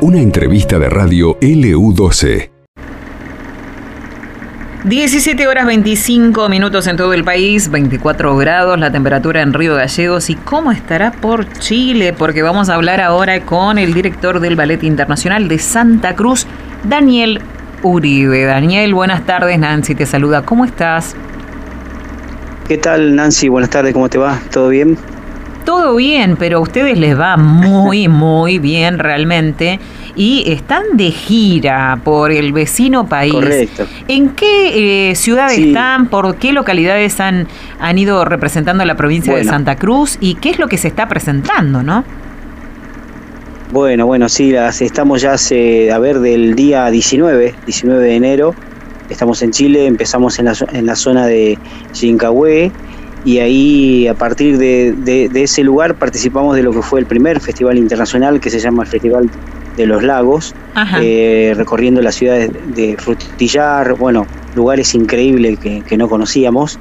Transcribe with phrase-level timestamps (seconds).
[0.00, 2.50] Una entrevista de radio LU12.
[4.84, 10.28] 17 horas 25 minutos en todo el país, 24 grados la temperatura en Río Gallegos
[10.28, 14.82] y cómo estará por Chile, porque vamos a hablar ahora con el director del Ballet
[14.82, 16.48] Internacional de Santa Cruz,
[16.82, 17.40] Daniel
[17.84, 18.42] Uribe.
[18.42, 21.14] Daniel, buenas tardes, Nancy te saluda, ¿cómo estás?
[22.66, 23.48] ¿Qué tal Nancy?
[23.48, 24.40] Buenas tardes, ¿cómo te va?
[24.50, 24.98] ¿Todo bien?
[25.64, 29.78] Todo bien, pero a ustedes les va muy, muy bien realmente
[30.14, 33.32] y están de gira por el vecino país.
[33.32, 33.86] Correcto.
[34.08, 36.08] ¿En qué eh, ciudad están?
[36.08, 37.48] ¿Por qué localidades han,
[37.78, 40.18] han ido representando a la provincia de Santa Cruz?
[40.20, 42.04] ¿Y qué es lo que se está presentando, no?
[43.72, 48.54] Bueno, bueno, sí, las, estamos ya hace, a ver, del día 19, 19 de enero,
[49.08, 51.58] estamos en Chile, empezamos en la, en la zona de
[51.92, 52.70] Chincahue
[53.24, 57.78] y ahí a partir de, ese lugar participamos de lo que fue el primer festival
[57.78, 59.30] internacional que se llama el Festival
[59.76, 60.54] de los Lagos,
[61.00, 66.78] eh, recorriendo las ciudades de Frutillar, bueno, lugares increíbles que, no conocíamos.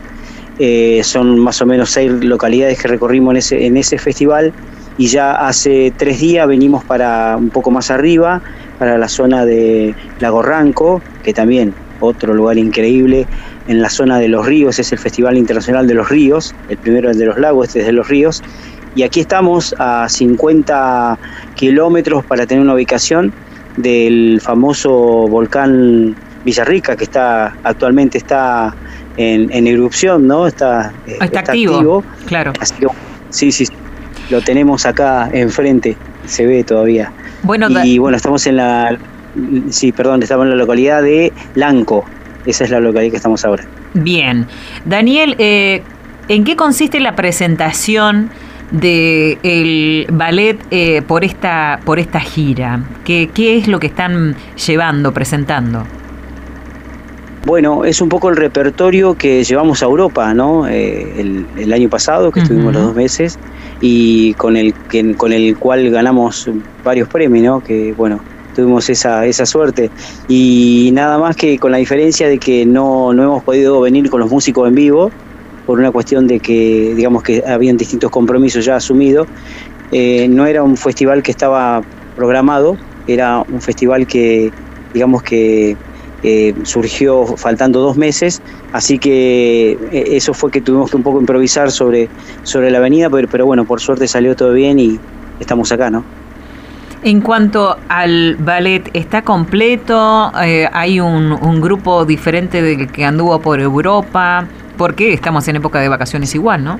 [0.59, 4.53] Eh, son más o menos seis localidades que recorrimos en ese, en ese festival
[4.97, 8.42] y ya hace tres días venimos para un poco más arriba,
[8.78, 13.27] para la zona de Lago Ranco, que también otro lugar increíble,
[13.67, 17.09] en la zona de los ríos, es el Festival Internacional de los Ríos, el primero
[17.09, 18.44] es de los lagos, este es de los ríos,
[18.95, 21.17] y aquí estamos a 50
[21.55, 23.33] kilómetros para tener una ubicación
[23.77, 28.75] del famoso volcán Villarrica, que está actualmente está
[29.17, 30.47] en, erupción, ¿no?
[30.47, 32.53] Está, eh, está, activo, claro.
[33.29, 33.67] sí, sí,
[34.29, 37.11] lo tenemos acá enfrente, se ve todavía.
[37.44, 38.97] Bueno, y bueno, estamos en la,
[39.70, 42.06] sí, perdón, estamos en la localidad de Lanco,
[42.46, 43.64] esa es la localidad que estamos ahora.
[43.94, 44.48] Bien.
[44.86, 45.84] Daniel, eh,
[46.28, 48.30] ¿en qué consiste la presentación
[48.72, 52.84] del ballet eh, por, esta, por esta gira?
[53.04, 55.86] ¿Qué, ¿Qué es lo que están llevando, presentando?
[57.46, 60.68] Bueno, es un poco el repertorio que llevamos a Europa, ¿no?
[60.68, 63.40] Eh, el, año pasado, que estuvimos los dos meses,
[63.81, 66.47] y con el, que, con el cual ganamos
[66.84, 67.59] varios premios, ¿no?
[67.64, 68.20] Que, bueno,
[68.53, 69.91] tuvimos esa, esa suerte.
[70.28, 74.19] Y nada más que con la diferencia de que no, no hemos podido venir con
[74.19, 75.12] los músicos en vivo,
[75.66, 79.28] por una cuestión de que, digamos que habían distintos compromisos ya asumidos.
[79.91, 81.81] Eh, no era un festival que estaba
[82.16, 84.51] programado, era un festival que,
[84.94, 85.78] digamos que
[86.23, 88.41] eh, surgió faltando dos meses,
[88.72, 92.09] así que eh, eso fue que tuvimos que un poco improvisar sobre,
[92.44, 95.00] sobre la avenida, pero, pero bueno, por suerte salió todo bien y
[95.40, 96.21] estamos acá, ¿no?
[97.03, 100.31] En cuanto al ballet, ¿está completo?
[100.44, 104.47] Eh, ¿Hay un, grupo diferente del que anduvo por Europa?
[104.78, 106.79] Porque estamos en época de vacaciones igual, ¿no?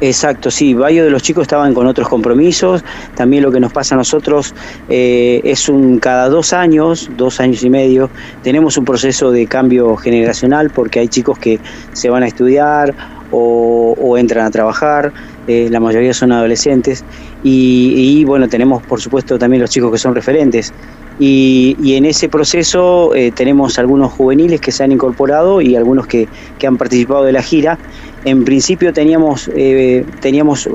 [0.00, 2.84] Exacto, sí, varios de los chicos estaban con otros compromisos.
[3.16, 4.54] También lo que nos pasa a nosotros
[4.88, 8.08] eh, es un cada dos años, dos años y medio,
[8.42, 11.58] tenemos un proceso de cambio generacional porque hay chicos que
[11.92, 12.94] se van a estudiar
[13.32, 15.12] o, entran a trabajar,
[15.48, 17.04] eh, la mayoría son adolescentes
[17.42, 20.72] y, bueno, tenemos por supuesto también los chicos que son referentes
[21.18, 26.28] y, en ese proceso eh, tenemos algunos juveniles que se han incorporado y algunos que,
[26.64, 27.76] han participado de la gira.
[28.24, 30.68] En principio teníamos, eh, teníamos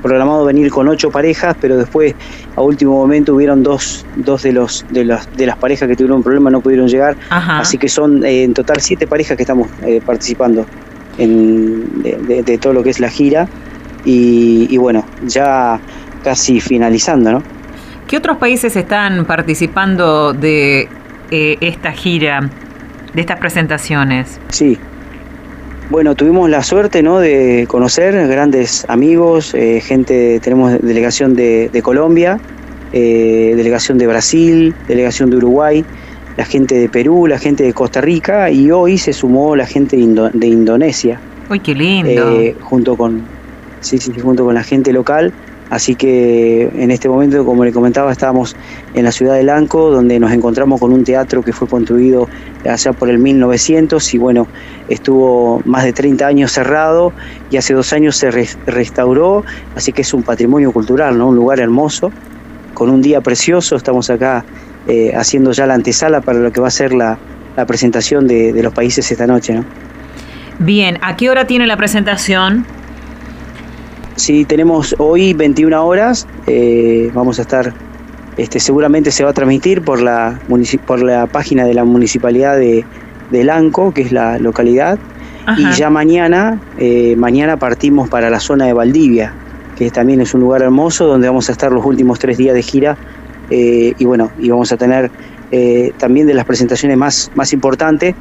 [0.00, 2.14] programado venir con ocho parejas, pero después
[2.54, 6.18] a último momento hubieron dos, dos de, los, de, las, de las parejas que tuvieron
[6.18, 7.16] un problema, no pudieron llegar.
[7.28, 9.66] Así que son en total siete parejas que estamos
[10.06, 10.64] participando
[11.18, 13.48] en, de, todo lo que es la gira
[14.04, 15.80] y, bueno, ya
[16.22, 17.42] casi finalizando, ¿no?
[18.06, 20.88] ¿Qué otros países están participando de
[21.30, 22.50] eh, esta gira,
[23.14, 24.38] de estas presentaciones?
[24.48, 24.78] Sí,
[25.92, 27.20] bueno, tuvimos la suerte ¿no?
[27.20, 32.38] de conocer grandes amigos, eh, gente, tenemos delegación de, Colombia,
[32.92, 35.84] eh, delegación de Brasil, delegación de Uruguay,
[36.36, 39.96] la gente de Perú, la gente de Costa Rica y hoy se sumó la gente
[39.96, 41.20] de, Indonesia.
[41.50, 42.38] ¡Uy, qué lindo!
[42.60, 43.22] Junto, con,
[43.82, 45.32] sí, sí, junto con la gente local.
[45.72, 48.54] Así que en este momento, como le comentaba, estábamos
[48.92, 52.28] en la ciudad de Lanco, donde nos encontramos con un teatro que fue construido
[52.68, 54.46] allá por el 1900 y bueno,
[54.90, 57.14] estuvo más de 30 años cerrado
[57.50, 61.28] y hace dos años se restauró, así que es un patrimonio cultural, ¿no?
[61.28, 62.12] un lugar hermoso,
[62.74, 64.44] con un día precioso, estamos acá
[64.88, 67.16] eh, haciendo ya la antesala para lo que va a ser la,
[67.66, 69.54] presentación de, los países esta noche.
[69.54, 69.64] ¿no?
[70.58, 72.66] Bien, ¿a qué hora tiene la presentación?
[74.16, 77.72] Sí, tenemos hoy 21 horas, eh, vamos a estar,
[78.36, 80.38] este, seguramente se va a transmitir por la,
[80.86, 82.84] por la página de la municipalidad de,
[83.30, 84.98] de Lanco, que es la localidad,
[85.56, 89.32] y ya mañana, eh, mañana partimos para la zona de Valdivia,
[89.76, 92.62] que también es un lugar hermoso donde vamos a estar los últimos tres días de
[92.62, 92.96] gira
[93.50, 95.10] eh, y bueno, y vamos a tener
[95.98, 98.14] también de las presentaciones más, más importantes,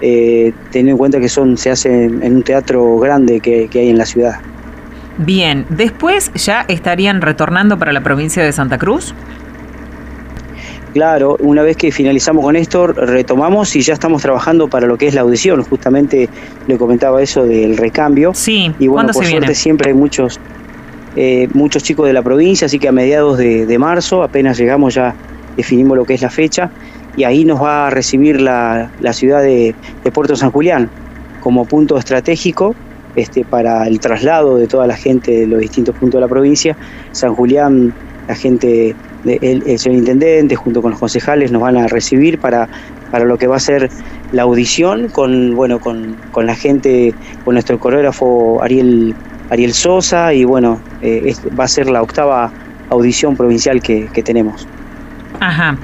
[0.00, 3.98] teniendo en cuenta que son se hacen en un teatro grande que, que hay en
[3.98, 4.40] la ciudad.
[5.18, 9.14] Bien, después ya estarían retornando para la provincia de Santa Cruz.
[10.92, 15.08] Claro, una vez que finalizamos con esto, retomamos y ya estamos trabajando para lo que
[15.08, 15.62] es la audición.
[15.64, 16.28] Justamente
[16.68, 18.32] le comentaba eso del recambio.
[18.32, 19.54] Sí, y bueno, ¿cuándo por se suerte viene?
[19.56, 20.38] siempre hay muchos,
[21.16, 24.94] eh, muchos chicos de la provincia, así que a mediados de, de marzo, apenas llegamos
[24.94, 25.14] ya
[25.56, 26.70] definimos lo que es la fecha
[27.16, 30.90] y ahí nos va a recibir la, la ciudad de, de Puerto San Julián
[31.40, 32.74] como punto estratégico
[33.14, 36.76] este, para el traslado de toda la gente de los distintos puntos de la provincia.
[37.12, 37.94] San Julián,
[38.26, 42.38] la gente, de- el, el señor intendente junto con los concejales nos van a recibir
[42.38, 42.68] para,
[43.10, 43.90] para lo que va a ser
[44.32, 47.14] la audición con, bueno, con, con la gente,
[47.44, 49.14] con nuestro coreógrafo Ariel,
[49.50, 52.52] Ariel Sosa y bueno, eh, va a ser la octava
[52.90, 54.68] audición provincial que tenemos.
[55.40, 55.76] Ajá.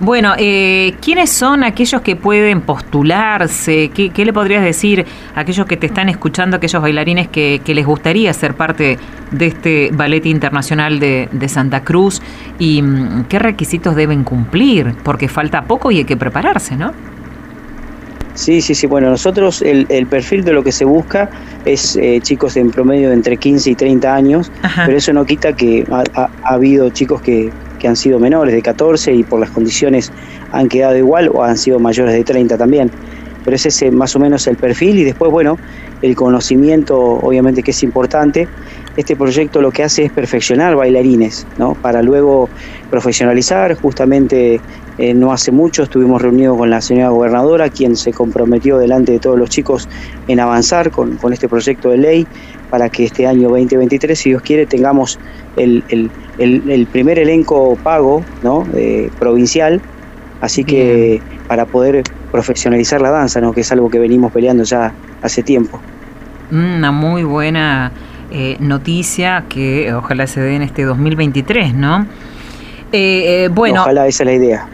[0.00, 3.90] Bueno, eh, ¿quiénes son aquellos que pueden postularse?
[3.92, 7.74] ¿Qué, qué le podrías decir a aquellos que te están escuchando, aquellos bailarines que, que
[7.74, 8.96] les gustaría ser parte
[9.32, 12.22] de este ballet internacional de, de Santa Cruz?
[12.60, 14.94] ¿Y mm, qué requisitos deben cumplir?
[15.02, 16.92] Porque falta poco y hay que prepararse, ¿no?
[18.34, 18.86] Sí, sí, sí.
[18.86, 21.28] Bueno, nosotros el, el perfil de lo que se busca
[21.64, 24.84] es eh, chicos en promedio de entre 15 y 30 años, Ajá.
[24.86, 28.54] pero eso no quita que ha, ha- ha habido chicos que, que han sido menores
[28.54, 30.12] de 14 y por las condiciones
[30.52, 32.90] han quedado igual o han sido mayores de 30 también.
[33.44, 35.58] Pero ese es eh, más o menos el perfil y después, bueno,
[36.02, 38.48] el conocimiento obviamente que es importante.
[38.96, 41.74] Este proyecto lo que hace es perfeccionar bailarines, ¿no?
[41.74, 42.50] Para luego
[42.90, 43.74] profesionalizar.
[43.74, 44.60] Justamente
[44.98, 49.20] eh, no hace mucho estuvimos reunidos con la señora gobernadora, quien se comprometió delante de
[49.20, 49.88] todos los chicos
[50.26, 52.26] en avanzar con, con este proyecto de ley
[52.70, 55.18] para que este año 2023, si Dios quiere, tengamos
[55.56, 58.66] el, el- el- el primer elenco pago ¿no?
[58.76, 59.80] Eh, provincial,
[60.40, 63.52] así que para poder profesionalizar la danza, ¿no?
[63.52, 64.92] que es algo que venimos peleando ya
[65.22, 65.80] hace tiempo.
[66.50, 67.92] Una muy buena
[68.30, 72.06] eh, noticia que ojalá se dé en este 2023, ¿no?
[72.92, 74.66] Eh, eh, bueno, Ojalá esa es la idea.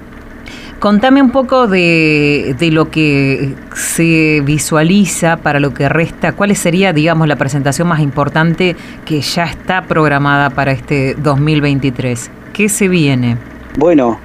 [0.84, 6.32] Contame un poco de, de lo que se visualiza para lo que resta.
[6.32, 8.76] ¿Cuál sería, digamos, la presentación más importante
[9.06, 12.30] que ya está programada para este 2023?
[12.52, 13.38] ¿Qué se viene?
[13.78, 14.20] Bueno,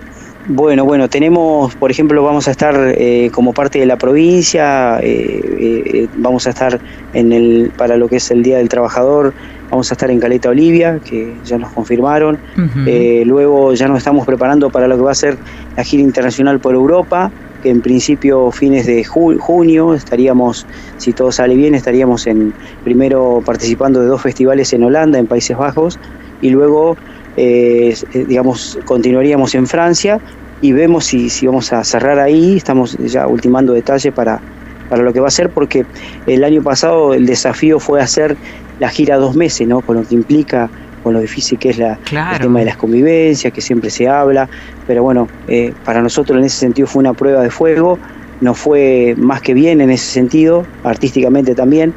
[0.49, 5.39] bueno, bueno, tenemos, por ejemplo, vamos a estar eh, como parte de la provincia, eh,
[5.61, 6.77] eh, vamos a estar
[7.13, 9.33] en el, para lo que es el Día del Trabajador,
[9.69, 12.39] vamos a estar en Caleta Olivia, que ya nos confirmaron.
[12.87, 15.37] Eh, luego ya nos estamos preparando para lo que va a ser
[15.75, 17.31] la gira internacional por Europa,
[17.61, 20.65] que en principio fines de ju- junio estaríamos,
[20.97, 25.57] si todo sale bien, estaríamos en primero participando de dos festivales en Holanda, en Países
[25.57, 25.99] Bajos,
[26.39, 26.97] y luego,
[27.35, 30.21] eh, eh, digamos, continuaríamos en Francia
[30.61, 34.41] y vemos si, si vamos a cerrar ahí, estamos ya ultimando detalles para,
[34.87, 35.85] para lo que va a ser, porque
[36.25, 38.37] el año pasado el desafío fue hacer
[38.79, 39.83] la gira dos meses, ¿no?
[39.83, 41.99] Con lo que implica, con lo difícil que es la,
[42.29, 44.49] el tema de las convivencias, que siempre se habla,
[44.85, 47.99] pero bueno, eh, para nosotros en ese sentido fue una prueba de fuego,
[48.39, 51.95] nos fue más que bien en ese sentido, artísticamente también,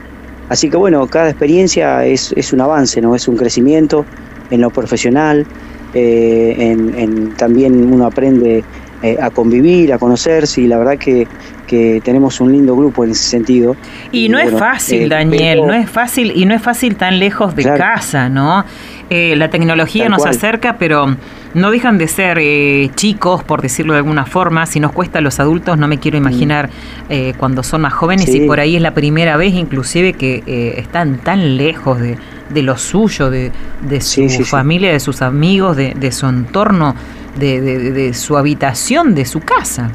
[0.49, 3.15] así que bueno, cada experiencia es, es un avance, ¿no?
[3.17, 4.09] Es un crecimiento
[4.51, 5.49] en lo profesional,
[5.93, 8.67] eh, en, en- también uno aprende
[9.03, 11.27] eh, a convivir, a conocerse y la verdad que,
[11.67, 13.77] que tenemos un lindo grupo en ese sentido.
[14.13, 17.19] Y no es fácil, eh, Daniel, pero- no es fácil y no es fácil tan
[17.19, 17.79] lejos de Claro.
[17.79, 18.65] casa, ¿no?
[19.11, 20.31] Eh, la tecnología nos cual.
[20.31, 21.17] acerca, pero
[21.53, 24.65] no dejan de ser eh, chicos, por decirlo de alguna forma.
[24.65, 26.71] Si nos cuesta a los adultos, no me quiero imaginar
[27.11, 28.33] eh, cuando son más jóvenes Mm.
[28.33, 28.43] Sí.
[28.43, 32.17] y por ahí es la primera vez inclusive que eh, están tan lejos de,
[32.49, 34.45] de lo suyo, de, de su Sí, sí, sí.
[34.45, 36.95] familia, de sus amigos, de, de su entorno,
[37.35, 39.91] de, de- de- su habitación, de su casa.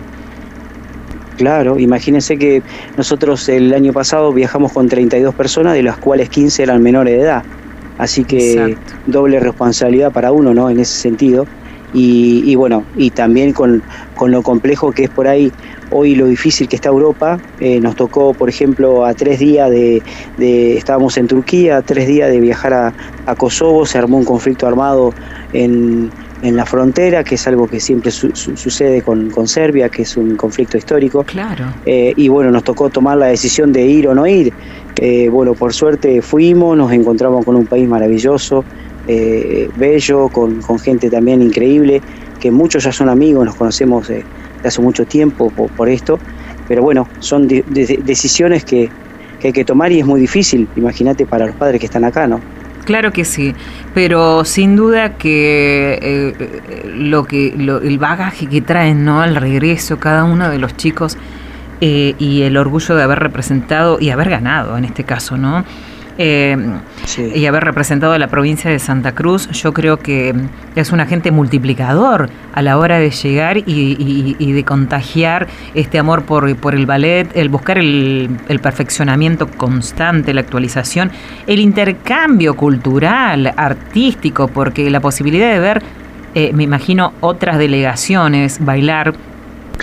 [1.38, 2.64] Claro, imagínense que
[2.98, 7.22] nosotros el año pasado viajamos con 32 personas, de las cuales 15 eran menores de
[7.22, 7.44] edad.
[8.00, 8.94] Así que Exacto.
[9.06, 10.70] doble responsabilidad para uno, ¿no?
[10.70, 11.46] En ese sentido.
[11.94, 13.82] Y, y bueno, y también con,
[14.16, 15.52] con lo complejo que es por ahí
[15.90, 17.40] hoy lo difícil que está Europa.
[17.60, 20.02] Eh, nos tocó, por ejemplo, a tres días de,
[20.38, 22.94] de- estábamos en Turquía, a tres días de viajar a,
[23.26, 25.14] a Kosovo, se armó un conflicto armado
[25.54, 29.90] en, en la frontera, que es algo que siempre su- su- sucede con, con Serbia,
[29.90, 31.24] que es un conflicto histórico.
[31.26, 31.80] Claro.
[31.84, 34.54] Eh, y bueno, nos tocó tomar la decisión de ir o no ir.
[34.96, 38.68] Eh, bueno, por suerte fuimos, nos encontramos con un país maravilloso,
[39.06, 42.04] eh, bello, con, con gente también increíble,
[42.40, 44.28] que muchos ya son amigos, nos conocemos de
[44.64, 46.22] hace mucho tiempo por, por esto,
[46.66, 48.94] pero bueno, son de- de- decisiones que,
[49.40, 52.28] que hay que tomar y es muy difícil, imagínate para los padres que están acá,
[52.28, 52.44] ¿no?
[52.88, 53.54] Claro que sí,
[53.94, 60.24] pero sin duda que eh, lo que el bagaje que traen no al regreso cada
[60.24, 61.18] uno de los chicos
[61.82, 65.66] eh, y el orgullo de haber representado y haber ganado en este caso, ¿no?
[66.20, 66.58] Eh,
[67.18, 70.34] y haber representado a la provincia de Santa Cruz, yo creo que
[70.76, 76.56] es un agente multiplicador a la hora de llegar y, de contagiar este amor por,
[76.58, 81.12] por el ballet, el buscar el, perfeccionamiento constante, la actualización,
[81.46, 85.84] el intercambio cultural, artístico, porque la posibilidad de ver,
[86.34, 89.14] eh, me imagino, otras delegaciones bailar,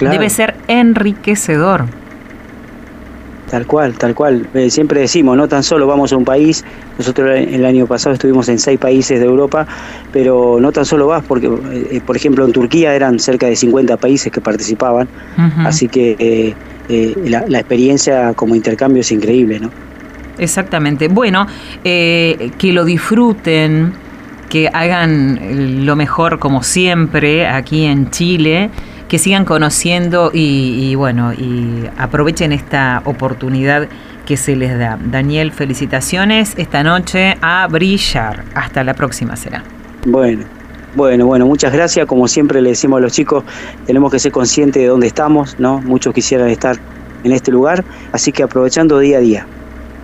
[0.00, 1.86] debe ser enriquecedor.
[3.50, 4.46] Tal cual, tal cual.
[4.54, 6.64] Eh, siempre decimos, no tan solo vamos a un país,
[6.98, 9.66] nosotros el año pasado estuvimos en seis países de Europa,
[10.12, 13.96] pero no tan solo vas, porque, eh, por ejemplo, en Turquía eran cerca de 50
[13.98, 15.08] países que participaban,
[15.58, 16.54] así que
[16.88, 19.70] eh, la, experiencia como intercambio es increíble, ¿no?
[20.38, 21.08] Exactamente.
[21.08, 21.46] Bueno,
[21.82, 23.92] que lo disfruten,
[24.48, 28.70] que hagan lo mejor como siempre aquí en Chile
[29.08, 33.88] que sigan conociendo y, bueno, y aprovechen esta oportunidad
[34.26, 34.98] que se les da.
[35.02, 38.44] Daniel, felicitaciones esta noche a brillar.
[38.54, 39.62] Hasta la próxima será.
[40.06, 40.44] Bueno,
[40.94, 42.06] bueno, bueno, muchas gracias.
[42.06, 43.44] Como siempre le decimos a los chicos,
[43.86, 45.80] tenemos que ser conscientes de dónde estamos, ¿no?
[45.80, 46.76] Muchos quisieran estar
[47.24, 49.46] en este lugar, así que aprovechando día a día.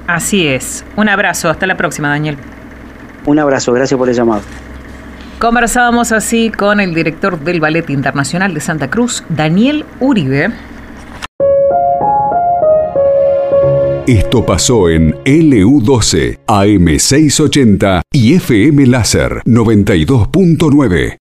[0.06, 0.84] Así es.
[0.96, 2.36] Un abrazo, hasta la próxima, Daniel.
[3.26, 4.42] Un abrazo, gracias por el llamado.
[5.40, 10.50] Conversábamos así con el director del Ballet Internacional de Santa Cruz, Daniel Uribe.
[14.06, 21.16] Esto pasó en LU12, AM680 y FM Láser 92.9.